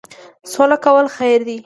[0.51, 1.57] سوله کول خیر دی.